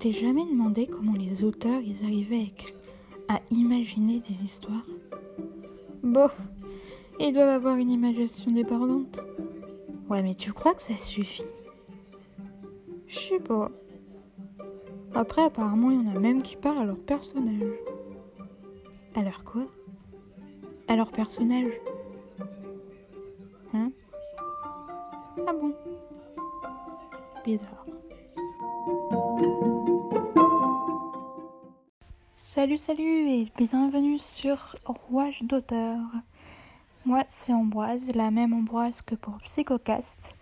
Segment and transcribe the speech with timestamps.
[0.00, 2.50] t'es jamais demandé comment les auteurs ils arrivaient
[3.28, 4.86] à, à imaginer des histoires?
[6.02, 6.28] Bon,
[7.20, 9.20] ils doivent avoir une imagination débordante.
[10.08, 11.44] Ouais, mais tu crois que ça suffit?
[13.06, 13.70] Je sais pas.
[15.14, 17.74] Après, apparemment, il y en a même qui parlent à leur personnage.
[19.14, 19.66] Alors quoi?
[20.88, 21.72] À leur personnage
[23.74, 23.92] Hein?
[25.46, 25.74] Ah bon?
[27.44, 27.84] Bizarre.
[32.52, 36.00] Salut, salut et bienvenue sur Rouage d'auteur.
[37.04, 40.34] Moi, c'est Ambroise, la même Ambroise que pour Psychocast.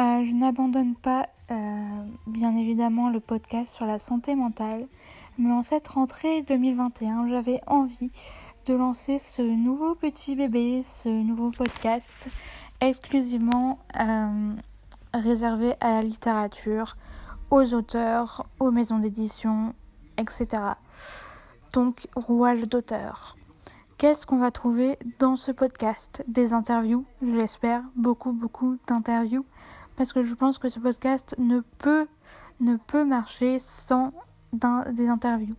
[0.00, 4.88] Euh, je n'abandonne pas, euh, bien évidemment, le podcast sur la santé mentale,
[5.36, 8.10] mais en cette rentrée 2021, j'avais envie
[8.64, 12.30] de lancer ce nouveau petit bébé, ce nouveau podcast
[12.80, 14.54] exclusivement euh,
[15.12, 16.96] réservé à la littérature,
[17.50, 19.74] aux auteurs, aux maisons d'édition,
[20.16, 20.72] etc.
[21.74, 23.36] Donc, rouage d'auteur.
[23.98, 26.22] Qu'est-ce qu'on va trouver dans ce podcast?
[26.28, 29.44] Des interviews, je l'espère, beaucoup, beaucoup d'interviews,
[29.96, 32.06] parce que je pense que ce podcast ne peut,
[32.60, 34.12] ne peut marcher sans
[34.52, 35.56] des interviews.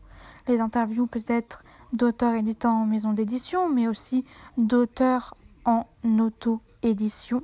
[0.48, 4.24] Les interviews peut-être d'auteurs éditant en maison d'édition, mais aussi
[4.58, 5.86] d'auteurs en
[6.18, 7.44] auto-édition,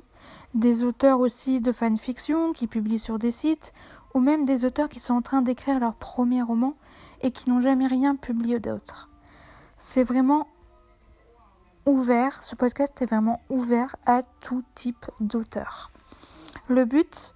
[0.54, 3.74] des auteurs aussi de fanfiction qui publient sur des sites,
[4.14, 6.74] ou même des auteurs qui sont en train d'écrire leur premier roman
[7.22, 9.08] et qui n'ont jamais rien publié d'autre.
[9.76, 10.46] C'est vraiment
[11.86, 15.90] ouvert, ce podcast est vraiment ouvert à tout type d'auteur.
[16.68, 17.34] Le but,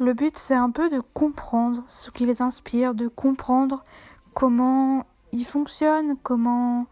[0.00, 3.82] le but c'est un peu de comprendre ce qui les inspire, de comprendre
[4.34, 6.86] comment ils fonctionnent, comment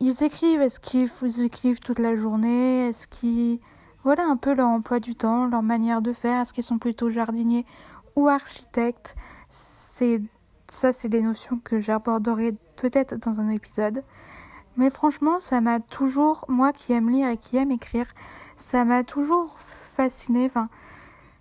[0.00, 3.58] ils écrivent, est-ce qu'ils écrivent toute la journée, est-ce qu'ils
[4.02, 7.10] voilà un peu leur emploi du temps, leur manière de faire, est-ce qu'ils sont plutôt
[7.10, 7.64] jardiniers
[8.16, 9.16] ou architectes?
[9.48, 10.20] C'est
[10.68, 14.02] ça c'est des notions que j'aborderai peut-être dans un épisode.
[14.76, 18.06] Mais franchement, ça m'a toujours, moi qui aime lire et qui aime écrire,
[18.56, 20.46] ça m'a toujours fasciné.
[20.46, 20.68] Enfin,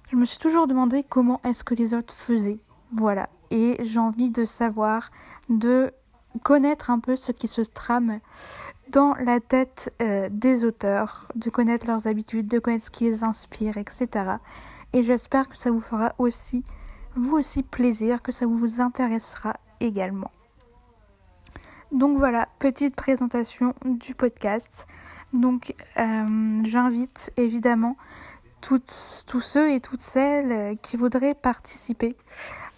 [0.09, 2.59] je me suis toujours demandé comment est-ce que les autres faisaient.
[2.91, 3.29] Voilà.
[3.49, 5.09] Et j'ai envie de savoir,
[5.49, 5.91] de
[6.43, 8.19] connaître un peu ce qui se trame
[8.91, 13.23] dans la tête euh, des auteurs, de connaître leurs habitudes, de connaître ce qui les
[13.23, 14.35] inspire, etc.
[14.93, 16.63] Et j'espère que ça vous fera aussi,
[17.15, 20.29] vous aussi, plaisir, que ça vous intéressera également.
[21.91, 24.87] Donc voilà, petite présentation du podcast.
[25.33, 27.97] Donc euh, j'invite évidemment
[28.61, 32.15] tous ceux et toutes celles qui voudraient participer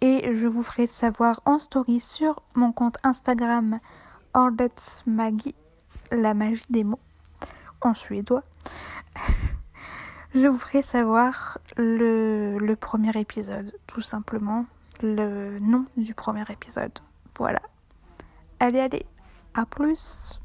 [0.00, 3.80] et je vous ferai savoir en story sur mon compte Instagram
[4.34, 5.54] Ordets Maggie,
[6.10, 7.00] la magie des mots,
[7.80, 8.44] en suédois.
[10.34, 14.66] je vous ferai savoir le, le premier épisode, tout simplement,
[15.02, 16.98] le nom du premier épisode.
[17.36, 17.60] Voilà.
[18.60, 19.06] Allez, allez,
[19.54, 20.40] à plus